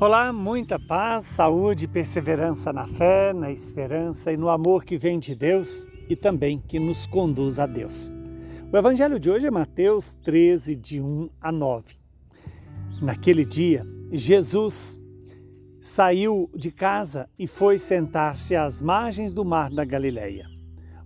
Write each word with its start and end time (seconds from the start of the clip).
Olá, 0.00 0.32
muita 0.32 0.78
paz, 0.78 1.24
saúde 1.24 1.88
perseverança 1.88 2.72
na 2.72 2.86
fé, 2.86 3.32
na 3.32 3.50
esperança 3.50 4.32
e 4.32 4.36
no 4.36 4.48
amor 4.48 4.84
que 4.84 4.96
vem 4.96 5.18
de 5.18 5.34
Deus 5.34 5.84
e 6.08 6.14
também 6.14 6.62
que 6.68 6.78
nos 6.78 7.04
conduz 7.04 7.58
a 7.58 7.66
Deus. 7.66 8.08
O 8.72 8.76
evangelho 8.76 9.18
de 9.18 9.28
hoje 9.28 9.48
é 9.48 9.50
Mateus 9.50 10.14
13, 10.22 10.76
de 10.76 11.00
1 11.00 11.28
a 11.40 11.50
9. 11.50 11.96
Naquele 13.02 13.44
dia, 13.44 13.84
Jesus 14.12 15.00
saiu 15.80 16.48
de 16.54 16.70
casa 16.70 17.28
e 17.36 17.48
foi 17.48 17.76
sentar-se 17.76 18.54
às 18.54 18.80
margens 18.80 19.32
do 19.32 19.44
mar 19.44 19.68
da 19.68 19.84
Galileia. 19.84 20.46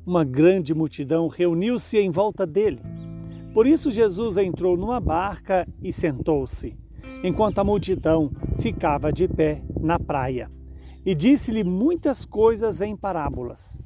Uma 0.05 0.23
grande 0.23 0.75
multidão 0.75 1.29
reuniu-se 1.29 1.97
em 1.97 2.11
volta 2.11 2.47
dele. 2.47 2.83
Por 3.55 3.67
isso 3.67 3.91
Jesus 3.91 4.37
entrou 4.37 4.77
numa 4.77 5.01
barca 5.01 5.67
e 5.81 5.91
sentou-se, 5.91 6.77
enquanto 7.23 7.59
a 7.59 7.65
multidão 7.65 8.31
ficava 8.59 9.13
de 9.13 9.29
pé 9.29 9.63
na 9.81 9.99
praia. 9.99 10.51
E 11.05 11.15
disse-lhe 11.15 11.65
muitas 11.65 12.25
coisas 12.25 12.81
em 12.81 12.97
parábolas. 12.97 13.81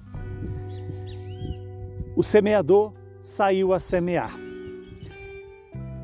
O 2.15 2.23
semeador 2.23 2.93
saiu 3.21 3.73
a 3.73 3.79
semear. 3.79 4.39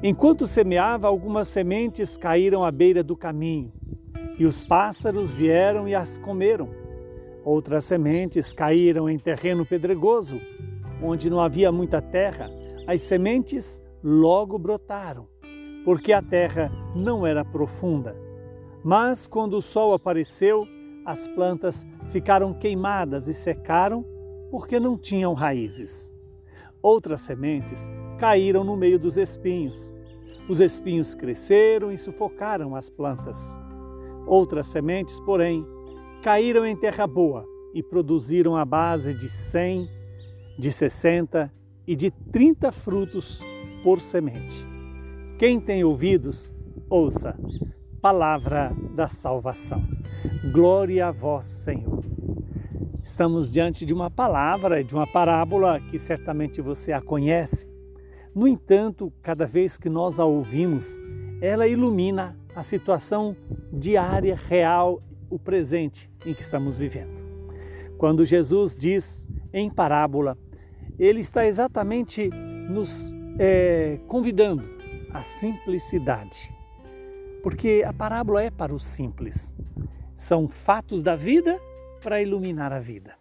Enquanto 0.02 0.46
semeava, 0.46 1.06
algumas 1.06 1.48
sementes 1.48 2.16
caíram 2.16 2.64
à 2.64 2.70
beira 2.70 3.04
do 3.04 3.16
caminho, 3.16 3.72
e 4.38 4.44
os 4.44 4.64
pássaros 4.64 5.32
vieram 5.32 5.86
e 5.86 5.94
as 5.94 6.18
comeram. 6.18 6.68
Outras 7.44 7.84
sementes 7.84 8.52
caíram 8.52 9.08
em 9.08 9.18
terreno 9.18 9.64
pedregoso, 9.64 10.40
onde 11.02 11.30
não 11.30 11.40
havia 11.40 11.70
muita 11.70 12.02
terra. 12.02 12.50
As 12.86 13.00
sementes 13.02 13.80
logo 14.02 14.58
brotaram, 14.58 15.28
porque 15.84 16.12
a 16.12 16.22
terra 16.22 16.70
não 16.94 17.26
era 17.26 17.44
profunda. 17.44 18.16
Mas 18.84 19.26
quando 19.26 19.56
o 19.56 19.62
sol 19.62 19.92
apareceu, 19.92 20.66
as 21.04 21.26
plantas 21.28 21.86
ficaram 22.08 22.52
queimadas 22.52 23.28
e 23.28 23.34
secaram, 23.34 24.04
porque 24.50 24.78
não 24.78 24.96
tinham 24.96 25.34
raízes. 25.34 26.12
Outras 26.82 27.20
sementes 27.22 27.90
caíram 28.18 28.64
no 28.64 28.76
meio 28.76 28.98
dos 28.98 29.16
espinhos. 29.16 29.94
Os 30.48 30.60
espinhos 30.60 31.14
cresceram 31.14 31.90
e 31.92 31.98
sufocaram 31.98 32.74
as 32.74 32.90
plantas. 32.90 33.58
Outras 34.26 34.66
sementes, 34.66 35.18
porém, 35.20 35.66
caíram 36.22 36.66
em 36.66 36.76
terra 36.76 37.06
boa 37.06 37.46
e 37.74 37.82
produziram 37.82 38.56
a 38.56 38.64
base 38.64 39.14
de 39.14 39.28
100, 39.28 39.88
de 40.58 40.70
60 40.70 41.52
e 41.86 41.96
de 41.96 42.10
30 42.10 42.70
frutos 42.70 43.42
por 43.82 44.00
semente. 44.00 44.71
Quem 45.42 45.58
tem 45.58 45.82
ouvidos, 45.82 46.54
ouça. 46.88 47.36
Palavra 48.00 48.72
da 48.94 49.08
salvação. 49.08 49.82
Glória 50.52 51.08
a 51.08 51.10
vós, 51.10 51.46
Senhor. 51.46 52.04
Estamos 53.02 53.52
diante 53.52 53.84
de 53.84 53.92
uma 53.92 54.08
palavra, 54.08 54.84
de 54.84 54.94
uma 54.94 55.04
parábola 55.04 55.80
que 55.80 55.98
certamente 55.98 56.60
você 56.60 56.92
a 56.92 57.00
conhece. 57.00 57.68
No 58.32 58.46
entanto, 58.46 59.12
cada 59.20 59.44
vez 59.44 59.76
que 59.76 59.90
nós 59.90 60.20
a 60.20 60.24
ouvimos, 60.24 60.96
ela 61.40 61.66
ilumina 61.66 62.38
a 62.54 62.62
situação 62.62 63.36
diária, 63.72 64.36
real, 64.36 65.02
o 65.28 65.40
presente 65.40 66.08
em 66.24 66.32
que 66.34 66.40
estamos 66.40 66.78
vivendo. 66.78 67.20
Quando 67.98 68.24
Jesus 68.24 68.76
diz 68.76 69.26
em 69.52 69.68
parábola, 69.68 70.38
ele 71.00 71.18
está 71.18 71.44
exatamente 71.44 72.28
nos 72.28 73.12
é, 73.40 73.98
convidando 74.06 74.81
à 75.12 75.22
simplicidade. 75.22 76.52
Porque 77.42 77.84
a 77.86 77.92
parábola 77.92 78.42
é 78.42 78.50
para 78.50 78.74
o 78.74 78.78
simples. 78.78 79.52
São 80.16 80.48
fatos 80.48 81.02
da 81.02 81.16
vida 81.16 81.60
para 82.00 82.22
iluminar 82.22 82.72
a 82.72 82.78
vida. 82.78 83.14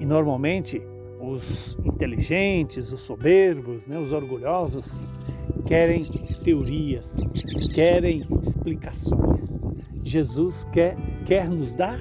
E 0.00 0.06
normalmente 0.06 0.80
os 1.20 1.76
inteligentes, 1.84 2.92
os 2.92 3.00
soberbos, 3.00 3.86
né, 3.86 3.98
os 3.98 4.12
orgulhosos 4.12 5.02
querem 5.66 6.04
teorias, 6.44 7.16
querem 7.74 8.26
explicações. 8.42 9.58
Jesus 10.02 10.64
quer, 10.64 10.96
quer 11.24 11.48
nos 11.48 11.72
dar 11.72 11.98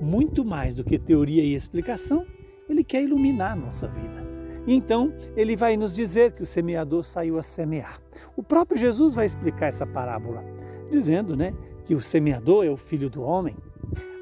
muito 0.00 0.44
mais 0.44 0.74
do 0.74 0.82
que 0.82 0.98
teoria 0.98 1.44
e 1.44 1.54
explicação, 1.54 2.26
ele 2.68 2.82
quer 2.82 3.02
iluminar 3.02 3.52
a 3.52 3.56
nossa 3.56 3.86
vida. 3.86 4.31
Então 4.66 5.12
ele 5.36 5.56
vai 5.56 5.76
nos 5.76 5.94
dizer 5.94 6.32
que 6.32 6.42
o 6.42 6.46
semeador 6.46 7.04
saiu 7.04 7.38
a 7.38 7.42
semear. 7.42 8.00
O 8.36 8.42
próprio 8.42 8.78
Jesus 8.78 9.14
vai 9.14 9.26
explicar 9.26 9.66
essa 9.66 9.86
parábola, 9.86 10.44
dizendo 10.90 11.36
né, 11.36 11.52
que 11.84 11.94
o 11.94 12.00
semeador 12.00 12.64
é 12.64 12.70
o 12.70 12.76
filho 12.76 13.10
do 13.10 13.22
homem 13.22 13.56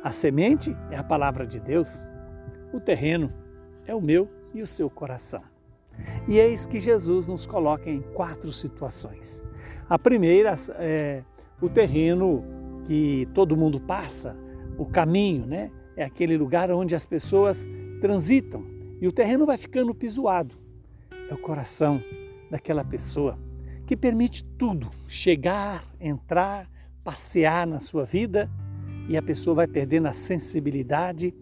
a 0.02 0.10
semente 0.10 0.74
é 0.90 0.96
a 0.96 1.04
palavra 1.04 1.46
de 1.46 1.60
Deus, 1.60 2.06
o 2.72 2.80
terreno 2.80 3.30
é 3.86 3.94
o 3.94 4.00
meu 4.00 4.28
e 4.54 4.62
o 4.62 4.66
seu 4.66 4.88
coração. 4.88 5.42
E 6.26 6.38
eis 6.38 6.64
que 6.64 6.80
Jesus 6.80 7.26
nos 7.26 7.44
coloca 7.44 7.90
em 7.90 8.00
quatro 8.00 8.50
situações. 8.50 9.42
A 9.88 9.98
primeira 9.98 10.54
é 10.78 11.22
o 11.60 11.68
terreno 11.68 12.42
que 12.86 13.28
todo 13.34 13.56
mundo 13.56 13.78
passa, 13.78 14.34
o 14.78 14.86
caminho, 14.86 15.44
né? 15.44 15.70
É 15.94 16.04
aquele 16.04 16.38
lugar 16.38 16.70
onde 16.70 16.94
as 16.94 17.04
pessoas 17.04 17.66
transitam 18.00 18.64
e 19.00 19.08
o 19.08 19.12
terreno 19.12 19.46
vai 19.46 19.56
ficando 19.56 19.94
pisoado. 19.94 20.54
É 21.30 21.34
o 21.34 21.38
coração 21.38 22.02
daquela 22.50 22.84
pessoa 22.84 23.38
que 23.86 23.96
permite 23.96 24.44
tudo 24.44 24.90
chegar, 25.08 25.84
entrar, 26.00 26.70
passear 27.02 27.66
na 27.66 27.80
sua 27.80 28.04
vida 28.04 28.50
e 29.08 29.16
a 29.16 29.22
pessoa 29.22 29.56
vai 29.56 29.66
perdendo 29.66 30.06
a 30.06 30.12
sensibilidade 30.12 31.34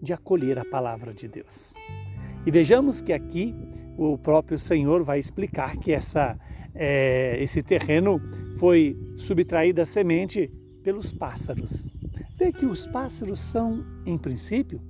de 0.00 0.12
acolher 0.12 0.58
a 0.58 0.64
palavra 0.64 1.12
de 1.12 1.26
Deus. 1.26 1.74
E 2.44 2.50
vejamos 2.50 3.00
que 3.00 3.12
aqui 3.12 3.54
o 3.96 4.16
próprio 4.18 4.58
Senhor 4.58 5.02
vai 5.02 5.18
explicar 5.18 5.76
que 5.78 5.90
essa, 5.90 6.38
é, 6.74 7.36
esse 7.40 7.62
terreno 7.62 8.20
foi 8.58 8.96
subtraído 9.16 9.80
a 9.80 9.84
semente 9.84 10.48
pelos 10.82 11.12
pássaros. 11.12 11.90
Vê 12.38 12.52
que 12.52 12.66
os 12.66 12.86
pássaros 12.86 13.40
são, 13.40 13.84
em 14.04 14.18
princípio, 14.18 14.80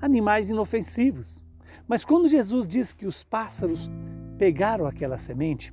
animais 0.00 0.50
inofensivos. 0.50 1.45
Mas 1.86 2.04
quando 2.04 2.28
Jesus 2.28 2.66
diz 2.66 2.92
que 2.92 3.06
os 3.06 3.24
pássaros 3.24 3.90
pegaram 4.38 4.86
aquela 4.86 5.18
semente, 5.18 5.72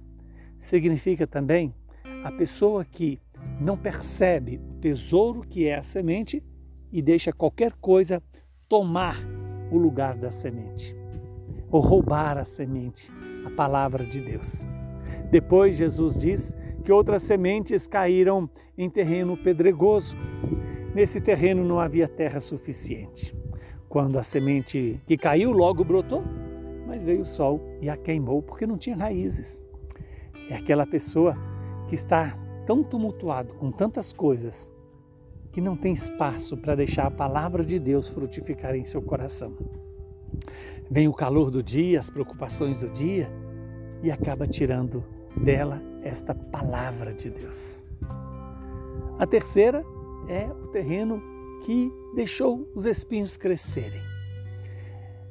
significa 0.58 1.28
também 1.28 1.74
a 2.24 2.32
pessoa 2.32 2.86
que 2.86 3.20
não 3.60 3.78
percebe 3.78 4.62
o 4.70 4.74
tesouro 4.80 5.42
que 5.42 5.68
é 5.68 5.76
a 5.76 5.84
semente 5.84 6.44
e 6.92 7.02
deixa 7.02 7.34
qualquer 7.34 7.74
coisa 7.74 8.22
tomar 8.70 9.18
o 9.72 9.78
lugar 9.78 10.16
da 10.16 10.32
semente 10.32 10.96
ou 11.70 11.82
roubar 11.82 12.38
a 12.38 12.46
semente, 12.46 13.12
a 13.46 13.50
palavra 13.50 14.06
de 14.06 14.22
Deus. 14.22 14.66
Depois 15.32 15.76
Jesus 15.76 16.20
diz 16.20 16.56
que 16.84 16.92
outras 16.92 17.24
sementes 17.24 17.88
caíram 17.88 18.48
em 18.78 18.88
terreno 18.90 19.36
pedregoso. 19.36 20.16
Nesse 20.94 21.20
terreno 21.20 21.64
não 21.64 21.80
havia 21.80 22.08
terra 22.08 22.40
suficiente. 22.40 23.36
Quando 23.94 24.18
a 24.18 24.24
semente 24.24 25.00
que 25.06 25.16
caiu 25.16 25.52
logo 25.52 25.84
brotou, 25.84 26.24
mas 26.88 27.04
veio 27.04 27.22
o 27.22 27.26
sol 27.26 27.62
e 27.80 27.92
a 27.92 27.96
queimou 27.96 28.42
porque 28.42 28.66
não 28.66 28.76
tinha 28.76 28.96
raízes. 28.96 29.60
É 30.50 30.56
aquela 30.56 30.88
pessoa 30.88 31.38
que 31.88 31.94
está 31.94 32.36
tão 32.66 32.82
tumultuado 32.82 33.54
com 33.54 33.72
tantas 33.72 34.12
coisas 34.12 34.74
que 35.52 35.62
não 35.62 35.76
tem 35.76 35.94
espaço 35.94 36.58
para 36.58 36.74
deixar 36.74 37.06
a 37.06 37.12
palavra 37.12 37.64
de 37.64 37.78
Deus 37.78 38.10
frutificar 38.10 38.74
em 38.74 38.84
seu 38.84 39.00
coração. 39.00 39.56
Vem 40.90 41.08
o 41.08 41.14
calor 41.14 41.52
do 41.52 41.62
dia, 41.62 42.00
as 42.00 42.10
preocupações 42.10 42.80
do 42.80 42.90
dia 42.90 43.32
e 44.02 44.10
acaba 44.10 44.48
tirando 44.48 45.04
dela 45.38 45.80
esta 46.02 46.34
palavra 46.34 47.14
de 47.14 47.30
Deus. 47.30 47.86
A 49.20 49.28
terceira 49.28 49.86
é 50.28 50.48
o 50.48 50.70
terreno 50.70 51.33
que 51.64 51.92
deixou 52.16 52.70
os 52.76 52.86
espinhos 52.86 53.38
crescerem. 53.38 54.02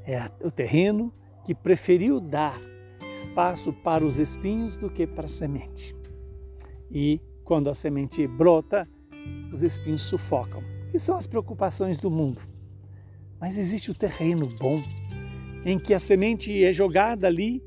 É 0.05 0.31
o 0.43 0.51
terreno 0.51 1.13
que 1.45 1.55
preferiu 1.55 2.21
dar 2.21 2.61
espaço 3.09 3.73
para 3.73 4.05
os 4.05 4.19
espinhos 4.19 4.77
do 4.77 4.91
que 4.91 5.07
para 5.07 5.27
a 5.27 5.29
semente. 5.29 5.95
E 6.91 7.21
quando 7.45 7.69
a 7.69 7.75
semente 7.75 8.27
brota, 8.27 8.89
os 9.53 9.63
espinhos 9.63 10.03
sufocam, 10.03 10.63
que 10.91 10.99
são 10.99 11.17
as 11.17 11.27
preocupações 11.27 11.99
do 11.99 12.11
mundo. 12.11 12.43
Mas 13.39 13.59
existe 13.59 13.91
o 13.91 13.95
terreno 13.95 14.47
bom, 14.59 14.83
em 15.65 15.79
que 15.79 15.93
a 15.93 15.99
semente 15.99 16.65
é 16.65 16.73
jogada 16.73 17.27
ali 17.27 17.63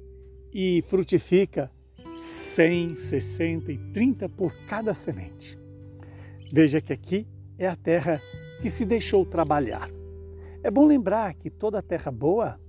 e 0.54 0.82
frutifica 0.84 1.72
100, 2.18 2.96
60 2.96 3.72
e 3.72 3.78
30 3.92 4.30
por 4.30 4.54
cada 4.66 4.94
semente. 4.94 5.58
Veja 6.52 6.82
que 6.82 6.94
aqui 6.94 7.28
é 7.58 7.68
a 7.68 7.76
terra 7.76 8.22
que 8.62 8.70
se 8.70 8.86
deixou 8.86 9.26
trabalhar. 9.26 9.90
É 10.64 10.72
bom 10.72 10.86
lembrar 10.86 11.34
que 11.34 11.50
toda 11.50 11.82
terra 11.82 12.12
boa, 12.12 12.60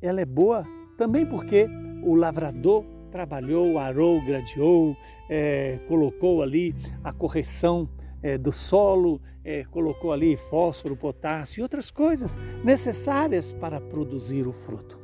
ela 0.00 0.20
é 0.20 0.26
boa 0.26 0.64
também 0.96 1.24
porque 1.24 1.66
o 2.02 2.14
lavrador 2.14 2.84
trabalhou, 3.10 3.78
arou, 3.78 4.22
gradeou, 4.24 4.96
é, 5.28 5.78
colocou 5.88 6.42
ali 6.42 6.74
a 7.02 7.12
correção 7.12 7.88
é, 8.22 8.36
do 8.36 8.52
solo, 8.52 9.20
é, 9.44 9.64
colocou 9.64 10.12
ali 10.12 10.36
fósforo, 10.36 10.96
potássio 10.96 11.60
e 11.60 11.62
outras 11.62 11.90
coisas 11.90 12.36
necessárias 12.64 13.52
para 13.52 13.80
produzir 13.80 14.46
o 14.46 14.52
fruto. 14.52 14.98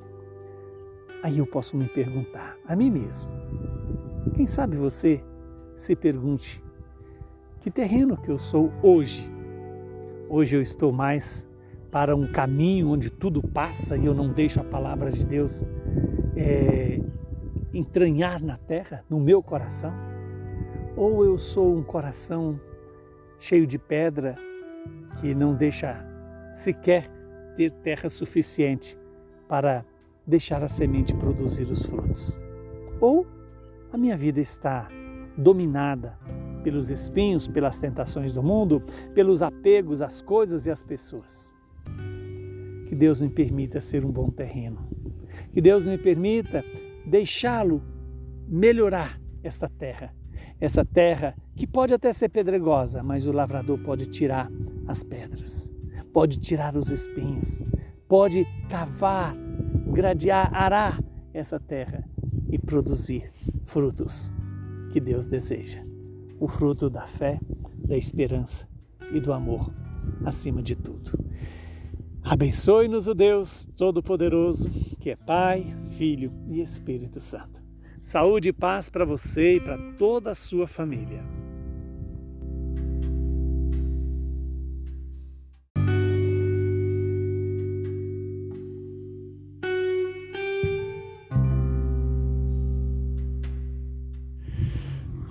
Aí 1.23 1.39
eu 1.39 1.47
posso 1.47 1.77
me 1.77 1.87
perguntar 1.89 2.57
a 2.67 2.75
mim 2.75 2.91
mesmo. 2.91 3.31
Quem 4.35 4.47
sabe 4.47 4.77
você 4.77 5.23
se 5.77 5.95
pergunte: 5.95 6.63
que 7.61 7.71
terreno 7.71 8.17
que 8.17 8.31
eu 8.31 8.39
sou 8.39 8.73
hoje? 8.83 9.31
Hoje 10.35 10.57
eu 10.57 10.63
estou 10.63 10.91
mais 10.91 11.47
para 11.91 12.17
um 12.17 12.27
caminho 12.27 12.89
onde 12.89 13.11
tudo 13.11 13.47
passa 13.47 13.99
e 13.99 14.07
eu 14.07 14.15
não 14.15 14.33
deixo 14.33 14.59
a 14.59 14.65
palavra 14.65 15.13
de 15.13 15.27
Deus 15.27 15.63
é, 16.35 16.99
entranhar 17.75 18.43
na 18.43 18.57
terra, 18.57 19.05
no 19.11 19.21
meu 19.21 19.43
coração? 19.43 19.93
Ou 20.97 21.23
eu 21.23 21.39
sou 21.39 21.77
um 21.77 21.83
coração 21.83 22.59
cheio 23.39 23.67
de 23.67 23.79
pedra 23.79 24.35
que 25.21 25.35
não 25.35 25.55
deixa 25.55 26.03
sequer 26.55 27.11
ter 27.55 27.71
terra 27.71 28.09
suficiente 28.09 28.99
para 29.47 29.85
deixar 30.27 30.63
a 30.63 30.69
semente 30.69 31.15
produzir 31.15 31.71
os 31.71 31.85
frutos? 31.85 32.41
Ou 32.99 33.27
a 33.93 33.99
minha 33.99 34.17
vida 34.17 34.41
está 34.41 34.89
dominada 35.37 36.19
pelos 36.63 36.91
espinhos, 36.91 37.49
pelas 37.49 37.79
tentações 37.79 38.33
do 38.33 38.43
mundo, 38.43 38.83
pelos 39.15 39.43
apegos 39.43 40.01
às 40.01 40.23
coisas 40.23 40.67
e 40.67 40.71
às 40.71 40.83
pessoas? 40.83 41.53
Que 42.87 42.95
Deus 42.95 43.21
me 43.21 43.29
permita 43.29 43.81
ser 43.81 44.05
um 44.05 44.11
bom 44.11 44.31
terreno. 44.31 44.89
Que 45.53 45.61
Deus 45.61 45.87
me 45.87 45.99
permita 45.99 46.65
deixá-lo 47.07 47.83
melhorar 48.47 49.21
esta 49.43 49.69
terra. 49.69 50.15
Essa 50.61 50.85
terra 50.85 51.35
que 51.57 51.67
pode 51.67 51.93
até 51.95 52.13
ser 52.13 52.29
pedregosa, 52.29 53.03
mas 53.03 53.27
o 53.27 53.33
lavrador 53.33 53.79
pode 53.79 54.07
tirar 54.07 54.51
as 54.87 55.03
pedras, 55.03 55.71
pode 56.13 56.39
tirar 56.39 56.77
os 56.77 56.91
espinhos, 56.91 57.61
pode 58.09 58.47
cavar, 58.69 59.35
gradear, 59.93 60.55
arar 60.55 61.03
essa 61.33 61.59
terra 61.59 62.05
e 62.49 62.59
produzir 62.59 63.33
frutos 63.65 64.33
que 64.93 65.01
Deus 65.01 65.27
deseja. 65.27 65.92
O 66.43 66.49
fruto 66.49 66.91
da 66.91 67.07
fé, 67.07 67.39
da 67.87 67.97
esperança 67.97 68.69
e 69.13 69.21
do 69.21 69.33
amor, 69.33 69.73
acima 70.25 70.61
de 70.61 70.75
tudo. 70.75 71.13
Abençoe-nos 72.21 73.07
o 73.07 73.15
Deus 73.15 73.69
Todo-Poderoso, 73.77 74.69
que 74.99 75.11
é 75.11 75.15
Pai, 75.15 75.65
Filho 75.97 76.33
e 76.49 76.61
Espírito 76.61 77.21
Santo. 77.21 77.63
Saúde 78.01 78.49
e 78.49 78.53
paz 78.53 78.91
para 78.91 79.05
você 79.05 79.55
e 79.55 79.61
para 79.61 79.79
toda 79.93 80.33
a 80.33 80.35
sua 80.35 80.67
família. 80.67 81.23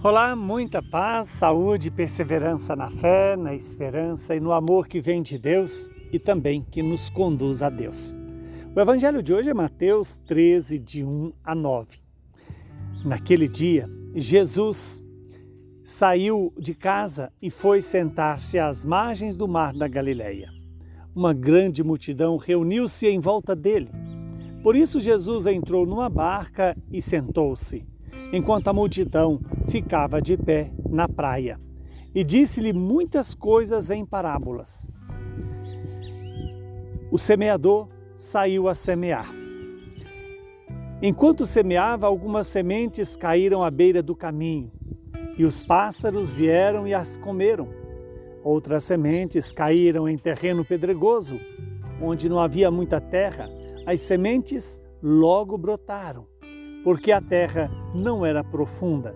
Olá, 0.04 0.36
muita 0.36 0.82
paz, 0.82 1.28
saúde 1.28 1.92
perseverança 1.92 2.76
na 2.76 2.90
fé, 2.90 3.38
na 3.38 3.54
esperança 3.54 4.36
e 4.36 4.40
no 4.40 4.52
amor 4.52 4.88
que 4.88 5.00
vem 5.00 5.22
de 5.22 5.38
Deus 5.38 5.88
e 6.12 6.18
também 6.18 6.66
que 6.72 6.82
nos 6.82 7.08
conduz 7.08 7.62
a 7.62 7.70
Deus. 7.70 8.12
O 8.76 8.80
evangelho 8.80 9.22
de 9.22 9.32
hoje 9.32 9.52
é 9.52 9.54
Mateus 9.54 10.18
13, 10.26 10.80
de 10.80 11.04
1 11.04 11.32
a 11.44 11.54
9. 11.54 12.00
Naquele 13.06 13.48
dia, 13.48 13.88
Jesus 14.16 15.04
saiu 15.84 16.52
de 16.58 16.74
casa 16.74 17.32
e 17.40 17.52
foi 17.52 17.80
sentar-se 17.80 18.58
às 18.58 18.84
margens 18.84 19.36
do 19.36 19.48
mar 19.48 19.72
da 19.72 19.88
Galileia. 19.88 20.50
Uma 21.16 21.32
grande 21.32 21.84
multidão 21.84 22.38
reuniu-se 22.38 23.08
em 23.08 23.20
volta 23.20 23.56
dele. 23.56 23.92
Por 24.64 24.76
isso 24.76 25.00
Jesus 25.00 25.46
entrou 25.46 25.86
numa 25.86 26.10
barca 26.10 26.76
e 26.92 27.00
sentou-se, 27.04 27.86
enquanto 28.32 28.68
a 28.68 28.74
multidão 28.74 29.40
ficava 29.68 30.22
de 30.22 30.38
pé 30.38 30.72
na 30.90 31.08
praia. 31.08 31.60
E 32.14 32.24
disse-lhe 32.24 32.74
muitas 32.74 33.34
coisas 33.34 33.90
em 33.90 34.06
parábolas. 34.06 34.90
O 37.12 37.18
semeador 37.18 37.88
saiu 38.16 38.68
a 38.68 38.74
semear. 38.74 39.34
Enquanto 41.02 41.46
semeava, 41.46 42.06
algumas 42.06 42.48
sementes 42.48 43.18
caíram 43.18 43.64
à 43.64 43.72
beira 43.72 44.04
do 44.04 44.16
caminho, 44.16 44.72
e 45.38 45.44
os 45.44 45.64
pássaros 45.64 46.32
vieram 46.32 46.88
e 46.88 46.94
as 46.94 47.18
comeram. 47.18 47.68
Outras 48.44 48.84
sementes 48.84 49.52
caíram 49.52 50.08
em 50.08 50.18
terreno 50.18 50.64
pedregoso, 50.64 51.40
onde 52.02 52.30
não 52.30 52.40
havia 52.40 52.70
muita 52.70 53.02
terra. 53.02 53.50
As 53.86 54.00
sementes 54.02 54.80
logo 55.02 55.58
brotaram, 55.58 56.28
porque 56.84 57.12
a 57.12 57.22
terra 57.22 57.70
não 57.94 58.26
era 58.26 58.44
profunda. 58.44 59.16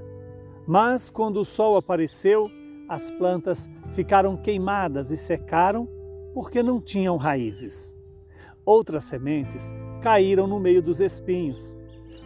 Mas 0.67 1.09
quando 1.09 1.39
o 1.39 1.45
sol 1.45 1.75
apareceu, 1.75 2.49
as 2.87 3.09
plantas 3.11 3.69
ficaram 3.91 4.37
queimadas 4.37 5.11
e 5.11 5.17
secaram 5.17 5.87
porque 6.33 6.61
não 6.61 6.79
tinham 6.79 7.17
raízes. 7.17 7.95
Outras 8.65 9.03
sementes 9.05 9.73
caíram 10.01 10.47
no 10.47 10.59
meio 10.59 10.81
dos 10.81 10.99
espinhos. 10.99 11.77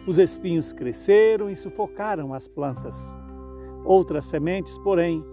Os 0.06 0.18
espinhos 0.18 0.72
cresceram 0.72 1.50
e 1.50 1.56
sufocaram 1.56 2.32
as 2.32 2.48
plantas. 2.48 3.16
Outras 3.84 4.24
sementes, 4.24 4.76
porém, 4.78 5.24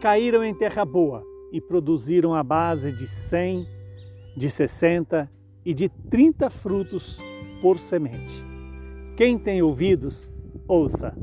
caíram 0.00 0.44
em 0.44 0.54
terra 0.54 0.84
boa 0.84 1.24
e 1.52 1.60
produziram 1.60 2.34
a 2.34 2.42
base 2.42 2.92
de 2.92 3.06
cem, 3.06 3.66
de 4.36 4.48
sessenta 4.48 5.30
e 5.64 5.74
de 5.74 5.88
trinta 5.88 6.48
frutos 6.48 7.20
por 7.60 7.78
semente. 7.78 8.49
Quem 9.20 9.38
tem 9.38 9.60
ouvidos, 9.60 10.32
ouça. 10.66 11.14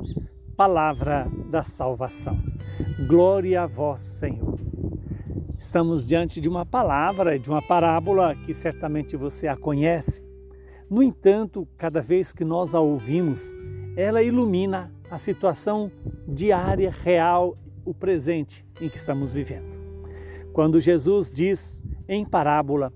Palavra 0.56 1.28
da 1.50 1.64
salvação. 1.64 2.38
Glória 3.08 3.64
a 3.64 3.66
vós, 3.66 4.02
Senhor. 4.02 4.60
Estamos 5.58 6.08
diante 6.08 6.40
de 6.40 6.48
uma 6.48 6.64
palavra, 6.64 7.40
de 7.40 7.50
uma 7.50 7.60
parábola 7.60 8.36
que 8.36 8.54
certamente 8.54 9.18
você 9.18 9.48
a 9.48 9.58
conhece. 9.58 10.24
No 10.88 11.02
entanto, 11.02 11.68
cada 11.76 12.00
vez 12.00 12.32
que 12.32 12.46
nós 12.46 12.76
a 12.76 12.80
ouvimos, 12.80 13.56
ela 13.96 14.22
ilumina 14.22 14.94
a 15.10 15.18
situação 15.18 15.92
diária, 16.28 16.92
real, 16.92 17.58
o 17.84 17.96
presente 17.96 18.64
em 18.80 18.90
que 18.90 18.98
estamos 18.98 19.34
vivendo. 19.34 19.76
Quando 20.54 20.80
Jesus 20.80 21.34
diz 21.34 21.82
em 22.08 22.24
parábola, 22.24 22.94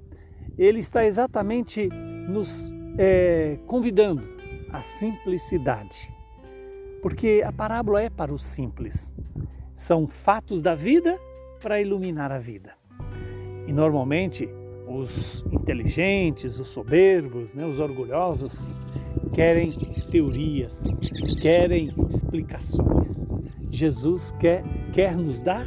ele 0.60 0.80
está 0.80 1.04
exatamente 1.04 1.90
nos 1.90 2.72
é, 3.00 3.58
convidando 3.66 4.41
à 4.72 4.82
simplicidade. 4.82 6.14
Porque 7.02 7.44
a 7.46 7.52
parábola 7.52 8.02
é 8.02 8.10
para 8.10 8.34
os 8.34 8.44
simples. 8.44 9.12
São 9.76 10.08
fatos 10.08 10.62
da 10.62 10.76
vida 10.76 11.20
para 11.60 11.82
iluminar 11.82 12.32
a 12.32 12.40
vida. 12.40 12.74
E 13.68 13.74
normalmente 13.74 14.50
os 14.88 15.46
inteligentes, 15.52 16.60
os 16.60 16.68
soberbos, 16.68 17.54
né, 17.54 17.66
os 17.66 17.80
orgulhosos 17.80 18.70
querem 19.34 19.72
teorias, 20.12 20.84
querem 21.42 21.94
explicações. 22.10 23.26
Jesus 23.70 24.32
quer, 24.40 24.64
quer 24.92 25.16
nos 25.16 25.40
dar 25.40 25.66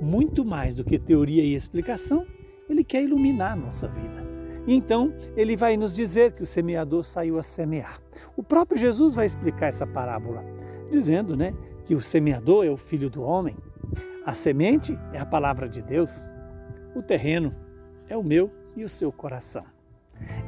muito 0.00 0.44
mais 0.44 0.74
do 0.74 0.82
que 0.82 0.98
teoria 0.98 1.44
e 1.44 1.54
explicação, 1.54 2.26
ele 2.68 2.82
quer 2.82 3.02
iluminar 3.02 3.52
a 3.52 3.56
nossa 3.56 3.86
vida. 3.88 4.21
E 4.66 4.74
então 4.74 5.12
ele 5.36 5.56
vai 5.56 5.76
nos 5.76 5.94
dizer 5.94 6.32
que 6.32 6.42
o 6.42 6.46
semeador 6.46 7.04
saiu 7.04 7.38
a 7.38 7.42
semear. 7.42 8.00
O 8.36 8.42
próprio 8.42 8.78
Jesus 8.78 9.14
vai 9.14 9.26
explicar 9.26 9.66
essa 9.66 9.86
parábola, 9.86 10.44
dizendo 10.90 11.36
né, 11.36 11.54
que 11.84 11.94
o 11.94 12.00
semeador 12.00 12.64
é 12.64 12.70
o 12.70 12.76
filho 12.76 13.10
do 13.10 13.22
homem 13.22 13.56
a 14.24 14.32
semente 14.32 14.96
é 15.12 15.18
a 15.18 15.26
palavra 15.26 15.68
de 15.68 15.82
Deus, 15.82 16.28
o 16.94 17.02
terreno 17.02 17.52
é 18.08 18.16
o 18.16 18.22
meu 18.22 18.50
e 18.76 18.84
o 18.84 18.88
seu 18.88 19.10
coração. 19.10 19.64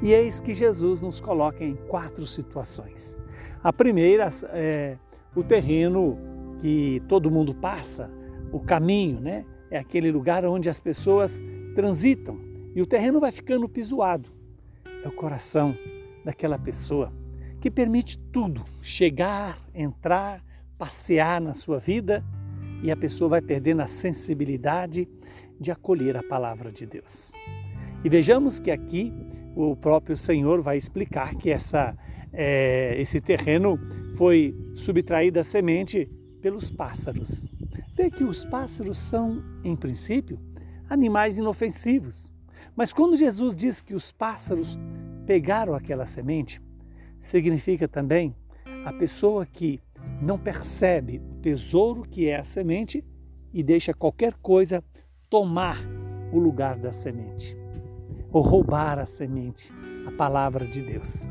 E 0.01 0.13
eis 0.13 0.39
que 0.39 0.55
Jesus 0.55 1.03
nos 1.03 1.21
coloca 1.21 1.65
em 1.65 1.75
quatro 1.75 2.25
situações. 2.25 3.17
A 3.63 3.73
primeira 3.73 4.29
é 4.53 4.97
o 5.35 5.43
terreno 5.43 6.17
que 6.61 7.03
todo 7.09 7.31
mundo 7.33 7.53
passa, 7.53 8.09
o 8.53 8.61
caminho, 8.61 9.21
né? 9.21 9.45
É 9.71 9.79
aquele 9.79 10.13
lugar 10.13 10.45
onde 10.45 10.71
as 10.71 10.79
pessoas 10.79 11.41
transitam 11.75 12.39
e 12.75 12.83
o 12.83 12.87
terreno 12.87 13.21
vai 13.21 13.31
ficando 13.31 13.69
pisoado. 13.69 14.29
É 15.05 15.09
o 15.09 15.13
coração 15.13 15.77
daquela 16.25 16.59
pessoa 16.59 17.13
que 17.61 17.71
permite 17.71 18.19
tudo 18.19 18.65
chegar, 18.83 19.59
entrar, 19.75 20.45
passear 20.77 21.41
na 21.41 21.55
sua 21.55 21.79
vida 21.79 22.25
e 22.83 22.91
a 22.91 22.97
pessoa 22.97 23.31
vai 23.31 23.41
perdendo 23.41 23.81
a 23.81 23.87
sensibilidade 23.87 25.09
de 25.59 25.71
acolher 25.71 26.17
a 26.17 26.23
palavra 26.23 26.71
de 26.71 26.85
Deus. 26.85 27.33
E 28.05 28.09
vejamos 28.09 28.61
que 28.61 28.71
aqui 28.71 29.15
o 29.57 29.75
próprio 29.77 30.17
Senhor 30.17 30.61
vai 30.61 30.77
explicar 30.77 31.35
que 31.37 31.49
essa, 31.51 31.97
é, 32.33 32.95
esse 32.99 33.21
terreno 33.21 33.79
foi 34.17 34.55
subtraído 34.75 35.39
a 35.41 35.45
semente 35.45 36.11
pelos 36.43 36.71
pássaros. 36.71 37.49
vê 37.97 38.11
que 38.11 38.25
os 38.25 38.45
pássaros 38.45 38.99
são, 38.99 39.43
em 39.65 39.75
princípio, 39.75 40.39
animais 40.91 41.39
inofensivos. 41.39 42.34
Mas 42.77 42.93
quando 42.93 43.17
Jesus 43.17 43.55
diz 43.55 43.81
que 43.81 43.95
os 43.95 44.13
pássaros 44.13 44.79
pegaram 45.27 45.75
aquela 45.75 46.07
semente, 46.07 46.61
significa 47.19 47.89
também 47.89 48.35
a 48.85 48.93
pessoa 48.93 49.47
que 49.47 49.81
não 50.21 50.39
percebe 50.39 51.23
o 51.31 51.35
tesouro 51.37 52.03
que 52.03 52.29
é 52.29 52.37
a 52.37 52.45
semente 52.45 53.05
e 53.53 53.63
deixa 53.63 53.95
qualquer 53.95 54.35
coisa 54.35 54.85
tomar 55.31 55.79
o 56.33 56.39
lugar 56.39 56.77
da 56.77 56.93
semente, 56.93 57.57
ou 58.31 58.43
roubar 58.43 58.99
a 58.99 59.07
semente, 59.07 59.73
a 60.07 60.13
palavra 60.13 60.67
de 60.67 60.83
Deus. 60.83 61.27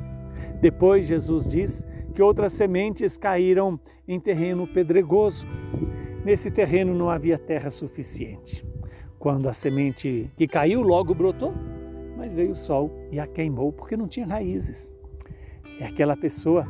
Depois, 0.62 1.08
Jesus 1.08 1.50
diz 1.50 1.86
que 2.14 2.22
outras 2.22 2.54
sementes 2.54 3.18
caíram 3.18 3.80
em 4.08 4.20
terreno 4.20 4.66
pedregoso. 4.66 5.46
Nesse 6.24 6.50
terreno 6.50 6.94
não 6.94 7.10
havia 7.10 7.38
terra 7.38 7.70
suficiente. 7.70 8.66
Quando 9.24 9.48
a 9.48 9.54
semente 9.54 10.30
que 10.36 10.46
caiu 10.46 10.82
logo 10.82 11.16
brotou, 11.16 11.54
mas 12.18 12.34
veio 12.34 12.52
o 12.52 12.56
sol 12.56 12.92
e 13.10 13.22
a 13.22 13.26
queimou 13.26 13.72
porque 13.72 13.96
não 13.96 14.06
tinha 14.06 14.28
raízes. 14.28 14.92
É 15.80 15.86
aquela 15.86 16.18
pessoa 16.18 16.68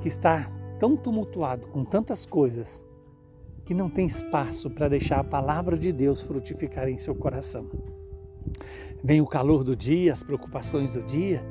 que 0.00 0.06
está 0.06 0.48
tão 0.78 0.96
tumultuado 0.96 1.66
com 1.66 1.84
tantas 1.84 2.24
coisas 2.24 2.86
que 3.64 3.74
não 3.74 3.90
tem 3.90 4.06
espaço 4.06 4.70
para 4.70 4.88
deixar 4.88 5.18
a 5.18 5.24
palavra 5.24 5.76
de 5.76 5.90
Deus 5.90 6.22
frutificar 6.22 6.88
em 6.88 6.96
seu 6.96 7.12
coração. 7.12 7.66
Vem 9.02 9.20
o 9.20 9.26
calor 9.26 9.64
do 9.64 9.74
dia, 9.74 10.12
as 10.12 10.22
preocupações 10.22 10.92
do 10.92 11.02
dia 11.02 11.42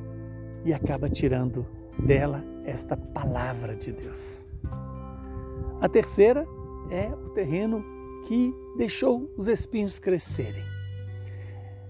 e 0.64 0.74
acaba 0.74 1.10
tirando 1.10 1.68
dela 2.00 2.42
esta 2.64 2.96
palavra 2.96 3.76
de 3.76 3.92
Deus. 3.92 4.48
A 5.82 5.90
terceira 5.90 6.48
é 6.90 7.10
o 7.10 7.32
terreno 7.32 7.95
que 8.26 8.54
deixou 8.78 9.32
os 9.38 9.48
espinhos 9.48 10.00
crescerem. 10.00 10.64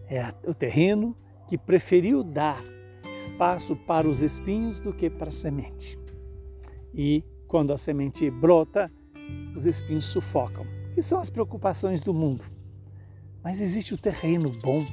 É 0.07 0.33
o 0.47 0.53
terreno 0.53 1.15
que 1.47 1.57
preferiu 1.57 2.23
dar 2.23 2.63
espaço 3.11 3.75
para 3.75 4.07
os 4.07 4.21
espinhos 4.21 4.79
do 4.79 4.93
que 4.93 5.09
para 5.09 5.29
a 5.29 5.31
semente. 5.31 5.97
E 6.93 7.23
quando 7.47 7.71
a 7.71 7.77
semente 7.77 8.29
brota, 8.29 8.91
os 9.55 9.65
espinhos 9.65 10.05
sufocam, 10.05 10.65
que 10.93 11.01
são 11.01 11.19
as 11.19 11.29
preocupações 11.29 12.01
do 12.01 12.13
mundo. 12.13 12.45
Mas 13.43 13.61
existe 13.61 13.93
o 13.93 13.97
terreno 13.97 14.49
bom, 14.61 14.85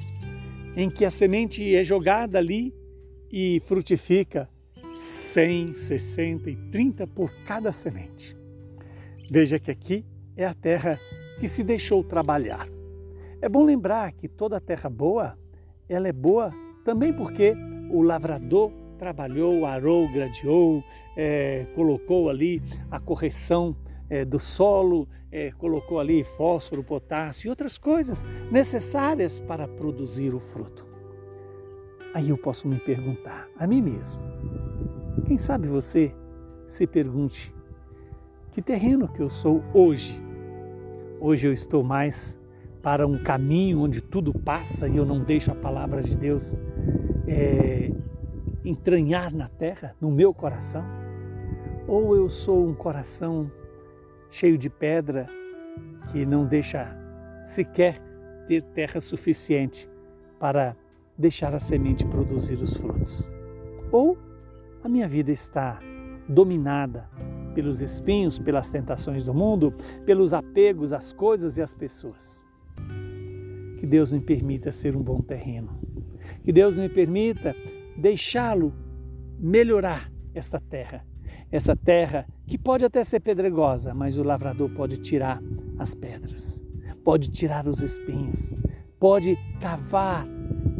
em 0.75 0.89
que 0.89 1.05
a 1.05 1.11
semente 1.11 1.75
é 1.75 1.83
jogada 1.83 2.37
ali 2.37 2.73
e 3.31 3.59
frutifica 3.61 4.49
100, 4.95 5.73
60 5.73 6.49
e 6.49 6.55
30 6.55 7.07
por 7.07 7.31
cada 7.45 7.71
semente. 7.71 8.37
Veja 9.29 9.59
que 9.59 9.71
aqui 9.71 10.05
é 10.35 10.45
a 10.45 10.53
terra 10.53 10.99
que 11.39 11.47
se 11.47 11.63
deixou 11.63 12.03
trabalhar. 12.03 12.67
É 13.41 13.49
bom 13.49 13.63
lembrar 13.63 14.11
que 14.13 14.27
toda 14.27 14.59
terra 14.61 14.89
boa, 14.89 15.37
ela 15.89 16.07
é 16.07 16.13
boa 16.13 16.51
também 16.83 17.11
porque 17.11 17.55
o 17.91 18.01
lavrador 18.01 18.71
trabalhou, 18.97 19.65
arou, 19.65 20.09
gradeou, 20.11 20.83
é, 21.17 21.67
colocou 21.75 22.29
ali 22.29 22.61
a 22.89 22.99
correção 22.99 23.75
é, 24.09 24.23
do 24.23 24.39
solo, 24.39 25.07
é, 25.31 25.51
colocou 25.51 25.99
ali 25.99 26.23
fósforo, 26.23 26.83
potássio 26.83 27.47
e 27.47 27.49
outras 27.49 27.77
coisas 27.77 28.23
necessárias 28.51 29.41
para 29.41 29.67
produzir 29.67 30.33
o 30.33 30.39
fruto. 30.39 30.85
Aí 32.13 32.29
eu 32.29 32.37
posso 32.37 32.67
me 32.67 32.79
perguntar 32.79 33.49
a 33.57 33.65
mim 33.65 33.81
mesmo, 33.81 34.21
quem 35.25 35.37
sabe 35.37 35.67
você 35.67 36.15
se 36.67 36.85
pergunte: 36.85 37.53
que 38.51 38.61
terreno 38.61 39.07
que 39.07 39.21
eu 39.21 39.29
sou 39.29 39.63
hoje? 39.73 40.21
Hoje 41.25 41.47
eu 41.47 41.53
estou 41.53 41.85
mais 41.85 42.37
para 42.81 43.07
um 43.07 43.17
caminho 43.17 43.79
onde 43.79 44.01
tudo 44.01 44.37
passa 44.37 44.89
e 44.89 44.97
eu 44.97 45.05
não 45.05 45.23
deixo 45.23 45.49
a 45.53 45.55
palavra 45.55 46.03
de 46.03 46.17
Deus 46.17 46.53
é, 47.25 47.89
entranhar 48.65 49.33
na 49.33 49.47
terra, 49.47 49.95
no 50.01 50.11
meu 50.11 50.33
coração? 50.33 50.83
Ou 51.87 52.13
eu 52.13 52.29
sou 52.29 52.67
um 52.67 52.75
coração 52.75 53.49
cheio 54.29 54.57
de 54.57 54.69
pedra 54.69 55.29
que 56.11 56.25
não 56.25 56.45
deixa 56.45 56.93
sequer 57.45 58.01
ter 58.45 58.61
terra 58.61 58.99
suficiente 58.99 59.89
para 60.37 60.75
deixar 61.17 61.53
a 61.53 61.59
semente 61.61 62.05
produzir 62.05 62.55
os 62.55 62.75
frutos? 62.75 63.31
Ou 63.93 64.17
a 64.83 64.89
minha 64.89 65.07
vida 65.07 65.31
está 65.31 65.79
dominada 66.27 67.09
pelos 67.53 67.81
espinhos, 67.81 68.39
pelas 68.39 68.69
tentações 68.69 69.23
do 69.23 69.33
mundo, 69.33 69.73
pelos 70.05 70.33
apegos 70.33 70.93
às 70.93 71.13
coisas 71.13 71.57
e 71.57 71.61
às 71.61 71.73
pessoas. 71.73 72.43
Que 73.77 73.85
Deus 73.85 74.11
me 74.11 74.19
permita 74.19 74.71
ser 74.71 74.95
um 74.95 75.03
bom 75.03 75.21
terreno. 75.21 75.79
Que 76.43 76.51
Deus 76.51 76.77
me 76.77 76.89
permita 76.89 77.55
deixá-lo 77.97 78.73
melhorar 79.39 80.11
esta 80.33 80.59
terra. 80.59 81.05
Essa 81.51 81.75
terra 81.75 82.27
que 82.47 82.57
pode 82.57 82.85
até 82.85 83.03
ser 83.03 83.19
pedregosa, 83.19 83.93
mas 83.93 84.17
o 84.17 84.23
lavrador 84.23 84.69
pode 84.71 84.97
tirar 84.97 85.41
as 85.77 85.93
pedras, 85.93 86.61
pode 87.03 87.29
tirar 87.29 87.67
os 87.67 87.81
espinhos, 87.81 88.51
pode 88.99 89.37
cavar, 89.59 90.25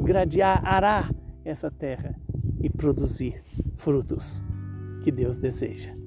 gradear, 0.03 0.61
arar 0.65 1.13
essa 1.45 1.69
terra 1.69 2.15
e 2.59 2.69
produzir 2.69 3.43
frutos 3.75 4.43
que 5.03 5.11
Deus 5.11 5.37
deseja. 5.37 6.02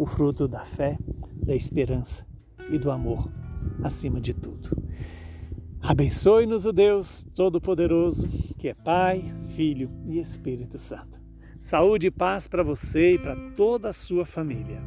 O 0.00 0.06
fruto 0.06 0.48
da 0.48 0.64
fé, 0.64 0.96
da 1.44 1.54
esperança 1.54 2.26
e 2.70 2.78
do 2.78 2.90
amor, 2.90 3.30
acima 3.82 4.18
de 4.18 4.32
tudo. 4.32 4.70
Abençoe-nos 5.78 6.64
o 6.64 6.72
Deus 6.72 7.26
Todo-Poderoso, 7.34 8.26
que 8.58 8.70
é 8.70 8.72
Pai, 8.72 9.22
Filho 9.54 9.90
e 10.06 10.18
Espírito 10.18 10.78
Santo. 10.78 11.20
Saúde 11.58 12.06
e 12.06 12.10
paz 12.10 12.48
para 12.48 12.62
você 12.62 13.16
e 13.16 13.18
para 13.18 13.36
toda 13.50 13.90
a 13.90 13.92
sua 13.92 14.24
família. 14.24 14.82